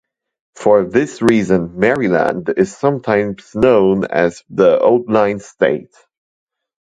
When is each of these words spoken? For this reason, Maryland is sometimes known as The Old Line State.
For 0.55 0.83
this 0.85 1.21
reason, 1.21 1.77
Maryland 1.79 2.51
is 2.57 2.75
sometimes 2.75 3.53
known 3.53 4.03
as 4.05 4.43
The 4.49 4.79
Old 4.79 5.11
Line 5.11 5.37
State. 5.39 5.93